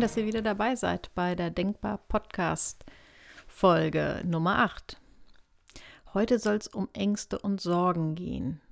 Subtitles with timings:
[0.00, 2.86] Schön, dass ihr wieder dabei seid bei der Denkbar Podcast
[3.46, 4.98] Folge Nummer 8.
[6.14, 8.62] Heute soll es um Ängste und Sorgen gehen.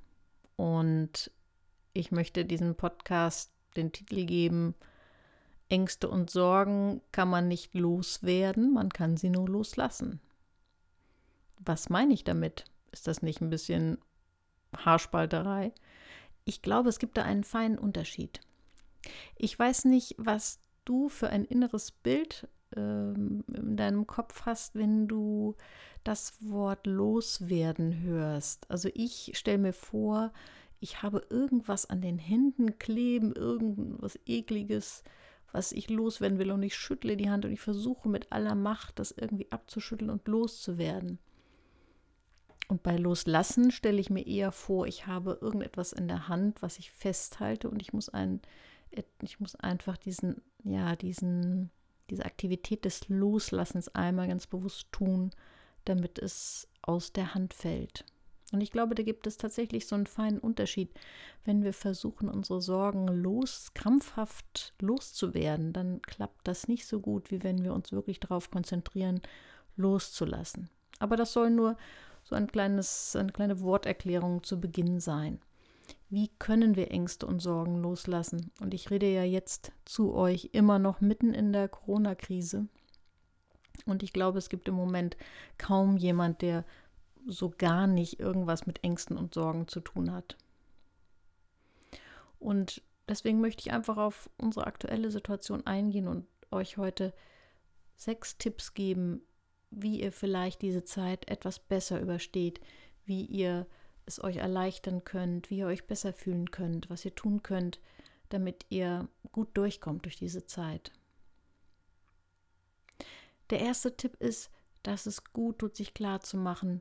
[0.56, 1.30] Und
[1.92, 4.74] ich möchte diesem Podcast den Titel geben,
[5.68, 10.20] Ängste und Sorgen kann man nicht loswerden, man kann sie nur loslassen.
[11.58, 12.64] Was meine ich damit?
[12.90, 13.98] Ist das nicht ein bisschen
[14.74, 15.74] Haarspalterei?
[16.46, 18.40] Ich glaube, es gibt da einen feinen Unterschied.
[19.36, 25.08] Ich weiß nicht, was du für ein inneres Bild ähm, in deinem Kopf hast, wenn
[25.08, 25.54] du
[26.04, 28.70] das Wort loswerden hörst.
[28.70, 30.32] Also ich stelle mir vor,
[30.80, 35.02] ich habe irgendwas an den Händen kleben, irgendwas ekliges,
[35.52, 38.98] was ich loswerden will und ich schüttle die Hand und ich versuche mit aller Macht,
[38.98, 41.18] das irgendwie abzuschütteln und loszuwerden.
[42.68, 46.78] Und bei Loslassen stelle ich mir eher vor, ich habe irgendetwas in der Hand, was
[46.78, 48.40] ich festhalte und ich muss ein,
[49.22, 51.70] ich muss einfach diesen, ja, diesen,
[52.10, 55.30] diese Aktivität des Loslassens einmal ganz bewusst tun,
[55.84, 58.04] damit es aus der Hand fällt.
[58.50, 60.90] Und ich glaube, da gibt es tatsächlich so einen feinen Unterschied.
[61.44, 67.42] Wenn wir versuchen, unsere Sorgen los, krampfhaft loszuwerden, dann klappt das nicht so gut, wie
[67.42, 69.20] wenn wir uns wirklich darauf konzentrieren,
[69.76, 70.70] loszulassen.
[70.98, 71.76] Aber das soll nur
[72.24, 75.40] so ein kleines, eine kleine Worterklärung zu Beginn sein.
[76.10, 78.50] Wie können wir Ängste und Sorgen loslassen?
[78.60, 82.66] Und ich rede ja jetzt zu euch immer noch mitten in der Corona-Krise.
[83.84, 85.16] Und ich glaube, es gibt im Moment
[85.58, 86.64] kaum jemand, der
[87.26, 90.36] so gar nicht irgendwas mit Ängsten und Sorgen zu tun hat.
[92.38, 97.12] Und deswegen möchte ich einfach auf unsere aktuelle Situation eingehen und euch heute
[97.96, 99.20] sechs Tipps geben,
[99.70, 102.60] wie ihr vielleicht diese Zeit etwas besser übersteht,
[103.04, 103.66] wie ihr
[104.08, 107.80] es euch erleichtern könnt, wie ihr euch besser fühlen könnt, was ihr tun könnt,
[108.28, 110.92] damit ihr gut durchkommt durch diese Zeit.
[113.50, 114.50] Der erste Tipp ist,
[114.82, 116.80] dass es gut tut, sich klar zu machen,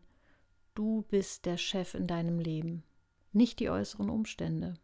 [0.76, 2.84] du bist der Chef in deinem Leben,
[3.32, 4.76] nicht die äußeren Umstände.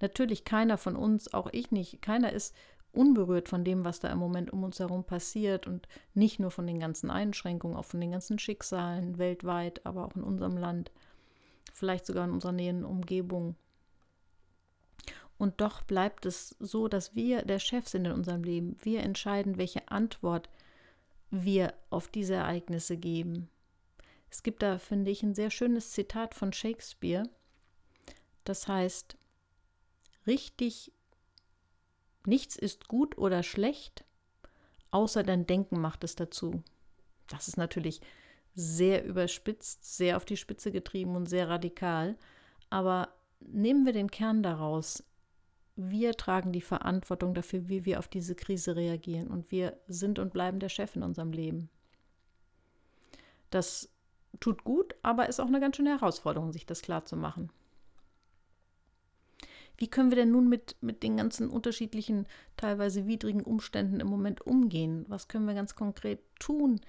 [0.00, 2.54] Natürlich keiner von uns, auch ich nicht, keiner ist
[2.92, 6.66] unberührt von dem, was da im Moment um uns herum passiert und nicht nur von
[6.66, 10.90] den ganzen Einschränkungen, auch von den ganzen Schicksalen weltweit, aber auch in unserem Land,
[11.72, 13.56] vielleicht sogar in unserer näheren Umgebung.
[15.38, 18.76] Und doch bleibt es so, dass wir der Chef sind in unserem Leben.
[18.82, 20.48] Wir entscheiden, welche Antwort
[21.30, 23.50] wir auf diese Ereignisse geben.
[24.30, 27.28] Es gibt da, finde ich, ein sehr schönes Zitat von Shakespeare.
[28.44, 29.16] Das heißt,
[30.26, 30.92] richtig
[32.26, 34.04] Nichts ist gut oder schlecht,
[34.90, 36.64] außer dein Denken macht es dazu.
[37.28, 38.00] Das ist natürlich
[38.56, 42.16] sehr überspitzt, sehr auf die Spitze getrieben und sehr radikal.
[42.70, 45.04] Aber nehmen wir den Kern daraus.
[45.76, 49.28] Wir tragen die Verantwortung dafür, wie wir auf diese Krise reagieren.
[49.28, 51.68] Und wir sind und bleiben der Chef in unserem Leben.
[53.50, 53.90] Das
[54.40, 57.50] tut gut, aber ist auch eine ganz schöne Herausforderung, sich das klar zu machen.
[59.76, 64.46] Wie können wir denn nun mit, mit den ganzen unterschiedlichen, teilweise widrigen Umständen im Moment
[64.46, 65.04] umgehen?
[65.08, 66.80] Was können wir ganz konkret tun,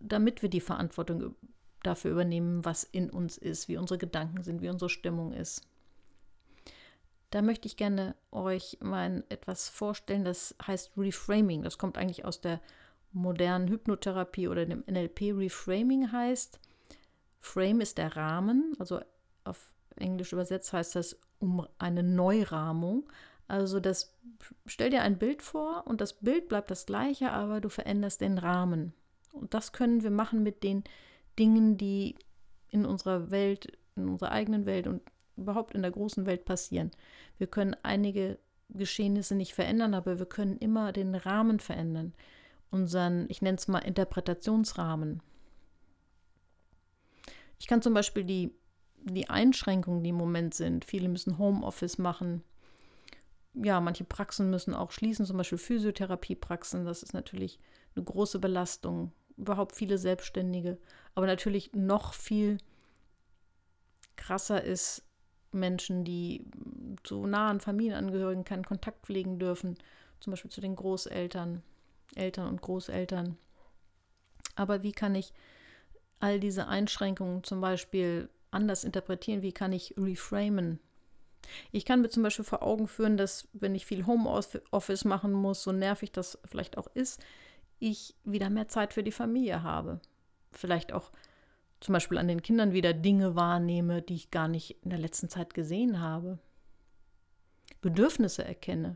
[0.00, 1.34] damit wir die Verantwortung
[1.82, 5.62] dafür übernehmen, was in uns ist, wie unsere Gedanken sind, wie unsere Stimmung ist?
[7.30, 11.62] Da möchte ich gerne euch mal etwas vorstellen, das heißt Reframing.
[11.62, 12.60] Das kommt eigentlich aus der
[13.12, 15.32] modernen Hypnotherapie oder dem NLP.
[15.32, 16.60] Reframing heißt,
[17.40, 19.00] Frame ist der Rahmen, also
[19.44, 23.08] auf Englisch übersetzt heißt das um eine Neurahmung.
[23.48, 24.14] Also das
[24.66, 28.38] stell dir ein Bild vor und das Bild bleibt das gleiche, aber du veränderst den
[28.38, 28.94] Rahmen.
[29.32, 30.84] Und das können wir machen mit den
[31.38, 32.16] Dingen, die
[32.68, 35.02] in unserer Welt, in unserer eigenen Welt und
[35.36, 36.90] überhaupt in der großen Welt passieren.
[37.38, 38.38] Wir können einige
[38.68, 42.14] Geschehnisse nicht verändern, aber wir können immer den Rahmen verändern.
[42.70, 45.22] Unseren, ich nenne es mal Interpretationsrahmen.
[47.58, 48.54] Ich kann zum Beispiel die
[49.04, 50.84] die Einschränkungen, die im Moment sind.
[50.84, 52.42] Viele müssen Homeoffice machen.
[53.54, 56.84] Ja, manche Praxen müssen auch schließen, zum Beispiel Physiotherapiepraxen.
[56.84, 57.58] Das ist natürlich
[57.94, 59.12] eine große Belastung.
[59.42, 60.78] Überhaupt viele Selbstständige.
[61.14, 62.58] Aber natürlich noch viel
[64.16, 65.02] krasser ist
[65.50, 66.46] Menschen, die
[67.02, 69.76] zu nahen Familienangehörigen keinen Kontakt pflegen dürfen,
[70.20, 71.62] zum Beispiel zu den Großeltern,
[72.14, 73.36] Eltern und Großeltern.
[74.54, 75.32] Aber wie kann ich
[76.20, 79.42] all diese Einschränkungen zum Beispiel anders interpretieren?
[79.42, 80.78] Wie kann ich reframen?
[81.72, 85.64] Ich kann mir zum Beispiel vor Augen führen, dass wenn ich viel Homeoffice machen muss,
[85.64, 87.20] so nervig das vielleicht auch ist,
[87.90, 90.00] ich wieder mehr Zeit für die Familie habe.
[90.52, 91.10] Vielleicht auch
[91.80, 95.28] zum Beispiel an den Kindern wieder Dinge wahrnehme, die ich gar nicht in der letzten
[95.28, 96.38] Zeit gesehen habe.
[97.80, 98.94] Bedürfnisse erkenne.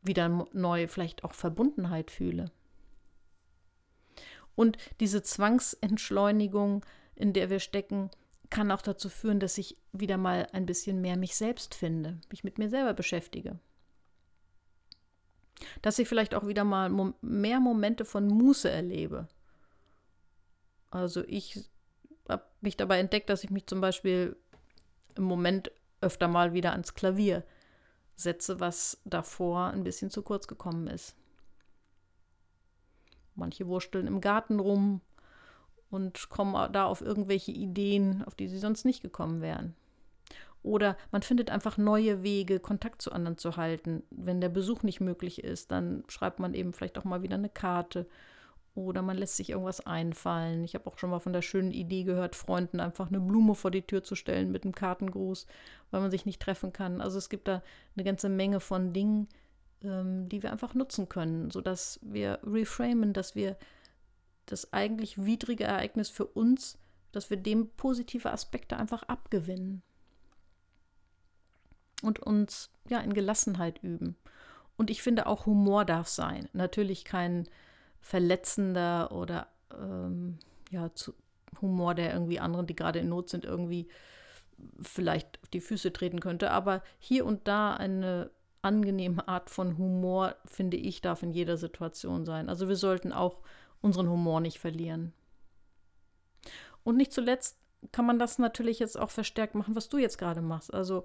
[0.00, 2.50] wieder neu vielleicht auch Verbundenheit fühle.
[4.54, 8.10] Und diese Zwangsentschleunigung, in der wir stecken,
[8.50, 12.44] kann auch dazu führen, dass ich wieder mal ein bisschen mehr mich selbst finde, mich
[12.44, 13.58] mit mir selber beschäftige.
[15.82, 16.90] Dass ich vielleicht auch wieder mal
[17.20, 19.28] mehr Momente von Muße erlebe.
[20.90, 21.68] Also ich
[22.28, 24.36] habe mich dabei entdeckt, dass ich mich zum Beispiel
[25.14, 25.70] im Moment
[26.00, 27.44] öfter mal wieder ans Klavier
[28.16, 31.14] setze, was davor ein bisschen zu kurz gekommen ist.
[33.34, 35.00] Manche wursteln im Garten rum
[35.90, 39.74] und kommen da auf irgendwelche Ideen, auf die sie sonst nicht gekommen wären.
[40.68, 44.02] Oder man findet einfach neue Wege, Kontakt zu anderen zu halten.
[44.10, 47.48] Wenn der Besuch nicht möglich ist, dann schreibt man eben vielleicht auch mal wieder eine
[47.48, 48.06] Karte
[48.74, 50.64] oder man lässt sich irgendwas einfallen.
[50.64, 53.70] Ich habe auch schon mal von der schönen Idee gehört, Freunden einfach eine Blume vor
[53.70, 55.46] die Tür zu stellen mit einem Kartengruß,
[55.90, 57.00] weil man sich nicht treffen kann.
[57.00, 57.62] Also es gibt da
[57.96, 59.26] eine ganze Menge von Dingen,
[59.82, 63.56] ähm, die wir einfach nutzen können, sodass wir reframen, dass wir
[64.44, 66.78] das eigentlich widrige Ereignis für uns,
[67.10, 69.82] dass wir dem positive Aspekte einfach abgewinnen
[72.02, 74.16] und uns ja in Gelassenheit üben.
[74.76, 76.48] Und ich finde auch Humor darf sein.
[76.52, 77.48] Natürlich kein
[78.00, 80.38] verletzender oder ähm,
[80.70, 81.14] ja, zu
[81.60, 83.88] Humor, der irgendwie anderen, die gerade in Not sind, irgendwie
[84.80, 86.50] vielleicht auf die Füße treten könnte.
[86.50, 88.30] Aber hier und da eine
[88.62, 92.48] angenehme Art von Humor, finde ich, darf in jeder Situation sein.
[92.48, 93.40] Also wir sollten auch
[93.80, 95.12] unseren Humor nicht verlieren.
[96.82, 97.58] Und nicht zuletzt
[97.92, 100.74] kann man das natürlich jetzt auch verstärkt machen, was du jetzt gerade machst.
[100.74, 101.04] Also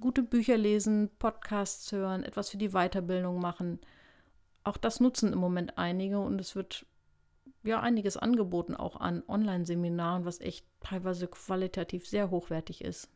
[0.00, 3.80] gute Bücher lesen, Podcasts hören, etwas für die Weiterbildung machen
[4.64, 6.86] auch das nutzen im Moment einige und es wird
[7.62, 13.08] ja einiges angeboten, auch an Online-Seminaren, was echt teilweise qualitativ sehr hochwertig ist.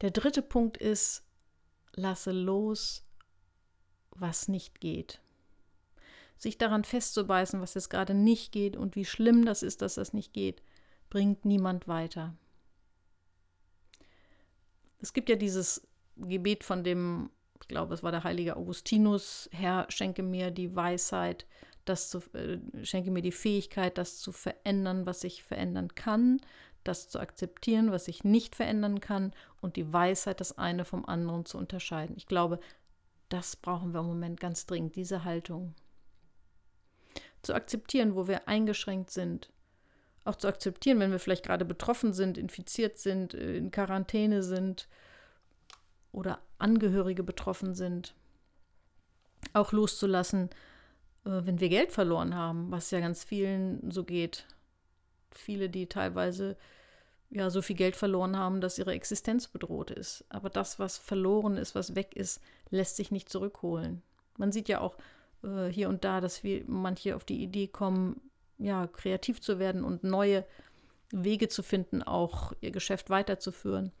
[0.00, 1.24] Der dritte Punkt ist,
[1.94, 3.02] lasse los,
[4.10, 5.20] was nicht geht.
[6.36, 10.12] Sich daran festzubeißen, was jetzt gerade nicht geht und wie schlimm das ist, dass das
[10.12, 10.62] nicht geht,
[11.08, 12.34] bringt niemand weiter.
[15.00, 17.30] Es gibt ja dieses Gebet von dem
[17.62, 21.46] ich glaube, es war der heilige Augustinus, Herr, schenke mir die Weisheit,
[21.84, 26.40] das zu, äh, schenke mir die Fähigkeit, das zu verändern, was ich verändern kann,
[26.84, 31.44] das zu akzeptieren, was ich nicht verändern kann und die Weisheit, das eine vom anderen
[31.44, 32.16] zu unterscheiden.
[32.16, 32.60] Ich glaube,
[33.28, 35.74] das brauchen wir im Moment ganz dringend, diese Haltung.
[37.42, 39.50] Zu akzeptieren, wo wir eingeschränkt sind.
[40.26, 44.88] Auch zu akzeptieren, wenn wir vielleicht gerade betroffen sind, infiziert sind, äh, in Quarantäne sind,
[46.16, 48.14] oder Angehörige betroffen sind.
[49.52, 50.50] Auch loszulassen,
[51.24, 54.46] äh, wenn wir Geld verloren haben, was ja ganz vielen so geht.
[55.30, 56.56] Viele, die teilweise
[57.30, 60.24] ja so viel Geld verloren haben, dass ihre Existenz bedroht ist.
[60.28, 62.40] Aber das, was verloren ist, was weg ist,
[62.70, 64.02] lässt sich nicht zurückholen.
[64.38, 64.96] Man sieht ja auch
[65.44, 68.20] äh, hier und da, dass wir manche auf die Idee kommen,
[68.58, 70.44] ja, kreativ zu werden und neue
[71.10, 73.92] Wege zu finden, auch ihr Geschäft weiterzuführen.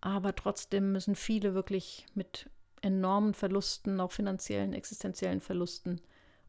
[0.00, 2.50] Aber trotzdem müssen viele wirklich mit
[2.82, 6.00] enormen Verlusten, auch finanziellen, existenziellen Verlusten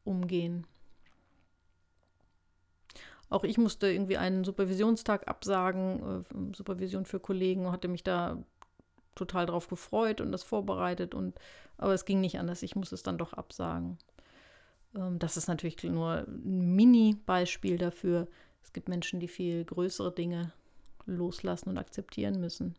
[0.04, 0.68] umgehen.
[3.30, 8.38] Auch ich musste irgendwie einen Supervisionstag absagen, äh, Supervision für Kollegen, hatte mich da
[9.16, 11.14] total drauf gefreut und das vorbereitet.
[11.14, 11.38] Und,
[11.78, 13.98] aber es ging nicht anders, ich musste es dann doch absagen.
[14.96, 18.28] Ähm, das ist natürlich nur ein Mini-Beispiel dafür.
[18.64, 20.52] Es gibt Menschen, die viel größere Dinge
[21.06, 22.76] loslassen und akzeptieren müssen.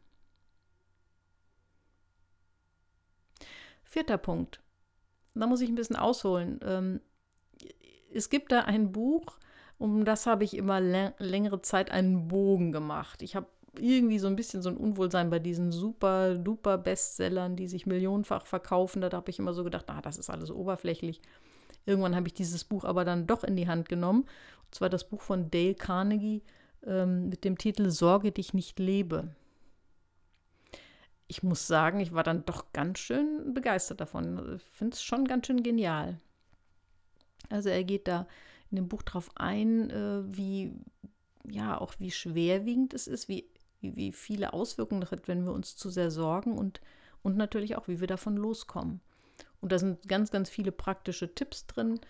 [3.85, 4.61] Vierter Punkt.
[5.35, 6.61] Da muss ich ein bisschen ausholen.
[6.63, 7.01] Ähm,
[8.13, 9.39] es gibt da ein Buch,
[9.79, 13.23] um das habe ich immer längere Zeit einen Bogen gemacht.
[13.23, 13.47] Ich habe
[13.79, 18.47] irgendwie so ein bisschen so ein Unwohlsein bei diesen super duper Bestsellern, die sich millionenfach
[18.47, 19.01] verkaufen.
[19.01, 21.21] Da habe ich immer so gedacht, ah, das ist alles oberflächlich.
[21.89, 24.23] Irgendwann habe ich dieses Buch aber dann doch in die Hand genommen.
[24.23, 26.43] Und zwar das Buch von Dale Carnegie
[26.87, 29.35] ähm, mit dem Titel Sorge dich nicht lebe
[31.29, 34.57] ich muss sagen, ich war dann doch ganz schön begeistert davon.
[34.57, 36.19] Ich finde es schon ganz schön genial.
[37.51, 38.27] Also er geht da
[38.71, 40.73] in dem Buch drauf ein, äh, wie,
[41.49, 43.47] ja, auch wie schwerwiegend es ist, wie,
[43.81, 46.81] wie, wie viele Auswirkungen das hat, wenn wir uns zu sehr sorgen und,
[47.23, 49.01] und natürlich auch, wie wir davon loskommen.
[49.61, 52.01] Und da sind ganz, ganz viele praktische Tipps drin.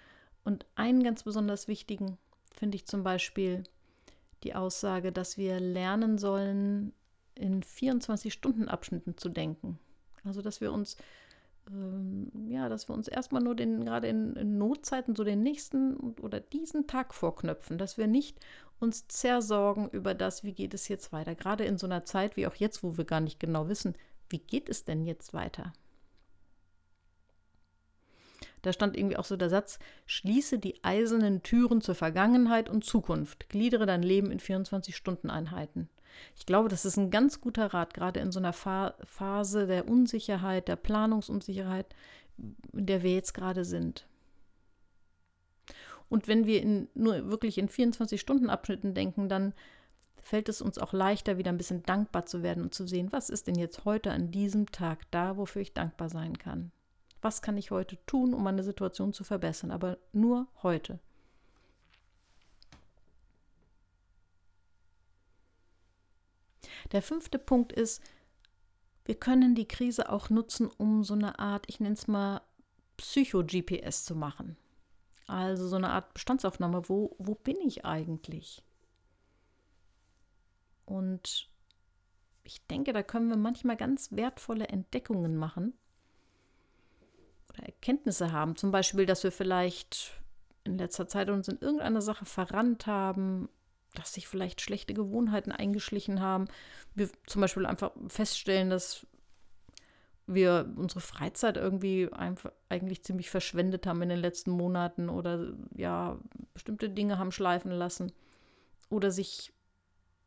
[0.45, 2.19] Und einen ganz besonders wichtigen
[2.55, 3.65] finde ich zum Beispiel
[4.43, 6.93] die Aussage, dass wir lernen sollen,
[7.35, 9.79] in 24-Stunden-Abschnitten zu denken.
[10.25, 10.97] Also, dass wir uns,
[11.71, 15.97] ähm, ja, dass wir uns erstmal nur den, gerade in, in, Notzeiten, so den nächsten
[16.21, 18.39] oder diesen Tag vorknöpfen, dass wir nicht
[18.81, 21.35] uns zersorgen über das, wie geht es jetzt weiter.
[21.35, 23.95] Gerade in so einer Zeit wie auch jetzt, wo wir gar nicht genau wissen,
[24.29, 25.73] wie geht es denn jetzt weiter?
[28.69, 33.49] Da stand irgendwie auch so der Satz, schließe die eisernen Türen zur Vergangenheit und Zukunft,
[33.49, 35.89] gliedere dein Leben in 24-Stunden-Einheiten.
[36.37, 40.69] Ich glaube, das ist ein ganz guter Rat, gerade in so einer Phase der Unsicherheit,
[40.69, 41.87] der Planungsunsicherheit,
[42.75, 44.07] in der wir jetzt gerade sind.
[46.11, 49.55] Und wenn wir in, nur wirklich in 24-Stunden-Abschnitten denken, dann
[50.21, 53.31] fällt es uns auch leichter, wieder ein bisschen dankbar zu werden und zu sehen, was
[53.31, 56.71] ist denn jetzt heute an diesem Tag da, wofür ich dankbar sein kann.
[57.21, 61.01] Was kann ich heute tun, um meine Situation zu verbessern, aber nur heute.
[66.93, 68.03] Der fünfte Punkt ist,
[69.05, 72.41] wir können die Krise auch nutzen, um so eine Art, ich nenne es mal
[72.99, 74.57] Psycho-GPS zu machen.
[75.27, 78.63] Also so eine Art Bestandsaufnahme, wo, wo bin ich eigentlich?
[80.87, 81.51] Und
[82.45, 85.75] ich denke, da können wir manchmal ganz wertvolle Entdeckungen machen
[87.59, 88.57] oder Erkenntnisse haben.
[88.57, 90.13] Zum Beispiel, dass wir vielleicht
[90.65, 93.49] in letzter Zeit uns in irgendeiner Sache verrannt haben,
[93.95, 96.47] dass sich vielleicht schlechte Gewohnheiten eingeschlichen haben.
[96.95, 99.07] Wir zum Beispiel einfach feststellen, dass
[100.27, 106.19] wir unsere Freizeit irgendwie einfach eigentlich ziemlich verschwendet haben in den letzten Monaten oder ja,
[106.53, 108.13] bestimmte Dinge haben schleifen lassen
[108.91, 109.53] oder sich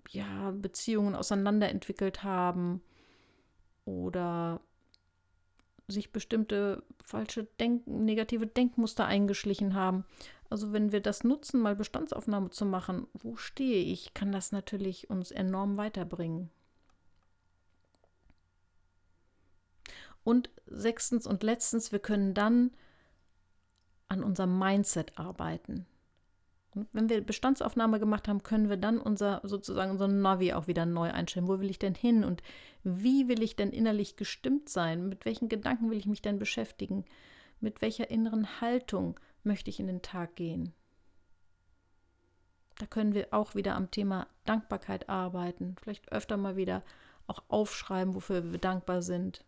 [0.10, 2.82] ja, Beziehungen auseinanderentwickelt haben
[3.86, 4.60] oder
[5.92, 10.06] sich bestimmte falsche Denk negative Denkmuster eingeschlichen haben.
[10.50, 15.10] Also wenn wir das nutzen, mal Bestandsaufnahme zu machen, wo stehe ich, kann das natürlich
[15.10, 16.50] uns enorm weiterbringen.
[20.24, 22.72] Und sechstens und letztens, wir können dann
[24.08, 25.88] an unserem Mindset arbeiten.
[26.74, 31.12] Wenn wir Bestandsaufnahme gemacht haben, können wir dann unser sozusagen unseren Navi auch wieder neu
[31.12, 31.48] einstellen.
[31.48, 32.42] Wo will ich denn hin und
[32.84, 35.10] wie will ich denn innerlich gestimmt sein?
[35.10, 37.04] Mit welchen Gedanken will ich mich denn beschäftigen?
[37.60, 40.74] Mit welcher inneren Haltung möchte ich in den Tag gehen?
[42.78, 45.76] Da können wir auch wieder am Thema Dankbarkeit arbeiten.
[45.82, 46.84] Vielleicht öfter mal wieder
[47.28, 49.44] auch aufschreiben, wofür wir dankbar sind.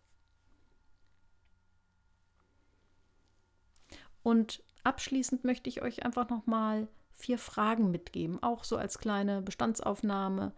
[4.24, 9.42] Und abschließend möchte ich euch einfach noch mal vier Fragen mitgeben, auch so als kleine
[9.42, 10.54] Bestandsaufnahme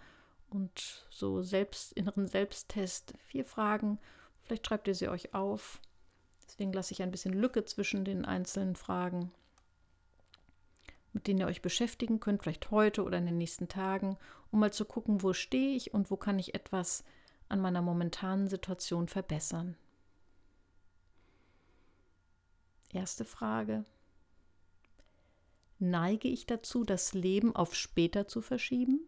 [0.50, 3.14] und so selbst, inneren Selbsttest.
[3.28, 4.00] Vier Fragen,
[4.42, 5.80] vielleicht schreibt ihr sie euch auf.
[6.48, 9.32] Deswegen lasse ich ein bisschen Lücke zwischen den einzelnen Fragen,
[11.12, 14.18] mit denen ihr euch beschäftigen könnt, vielleicht heute oder in den nächsten Tagen,
[14.52, 17.04] um mal zu gucken, wo stehe ich und wo kann ich etwas
[17.50, 19.76] an meiner momentanen Situation verbessern.
[22.94, 23.86] Erste Frage.
[25.80, 29.02] Neige ich dazu, das Leben auf später zu verschieben?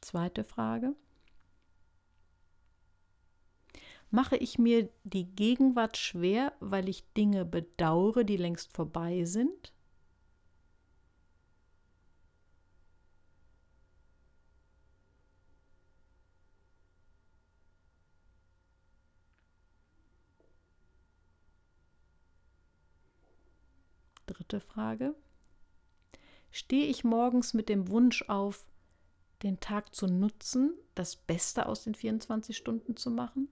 [0.00, 0.96] Zweite Frage.
[4.10, 9.72] Mache ich mir die Gegenwart schwer, weil ich Dinge bedauere, die längst vorbei sind?
[24.30, 25.14] Dritte Frage.
[26.52, 28.64] Stehe ich morgens mit dem Wunsch auf,
[29.42, 33.48] den Tag zu nutzen, das Beste aus den 24 Stunden zu machen?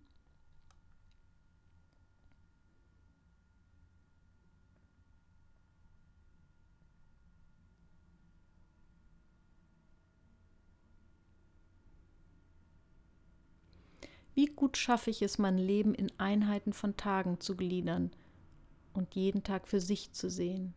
[14.35, 18.13] Wie gut schaffe ich es, mein Leben in Einheiten von Tagen zu gliedern
[18.99, 20.75] und jeden Tag für sich zu sehen?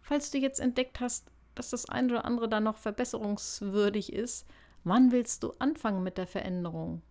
[0.00, 4.46] Falls du jetzt entdeckt hast, dass das eine oder andere da noch verbesserungswürdig ist,
[4.82, 7.02] wann willst du anfangen mit der Veränderung?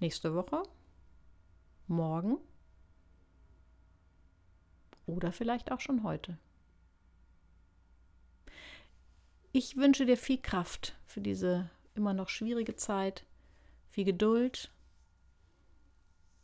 [0.00, 0.62] Nächste Woche?
[1.86, 2.38] Morgen?
[5.06, 6.38] Oder vielleicht auch schon heute?
[9.54, 13.26] Ich wünsche dir viel Kraft für diese immer noch schwierige Zeit,
[13.90, 14.72] viel Geduld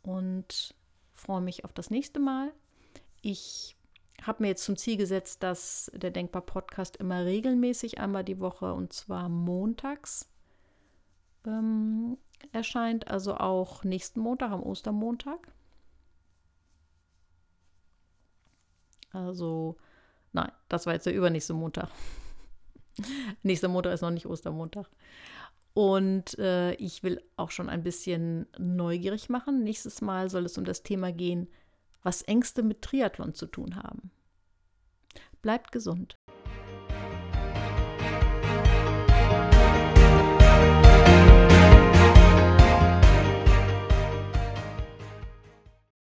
[0.03, 0.75] und
[1.15, 2.53] freue mich auf das nächste Mal.
[3.21, 3.75] Ich
[4.21, 8.73] habe mir jetzt zum Ziel gesetzt, dass der Denkbar Podcast immer regelmäßig einmal die Woche
[8.75, 10.29] und zwar montags
[11.47, 12.15] ähm,
[12.51, 15.51] erscheint, also auch nächsten Montag am Ostermontag.
[19.11, 19.77] Also,
[20.31, 21.89] nein, das war jetzt der übernächste Montag.
[23.43, 24.87] Nächster Montag ist noch nicht Ostermontag.
[25.73, 29.63] Und äh, ich will auch schon ein bisschen neugierig machen.
[29.63, 31.47] Nächstes Mal soll es um das Thema gehen,
[32.03, 34.11] was Ängste mit Triathlon zu tun haben.
[35.41, 36.17] Bleibt gesund.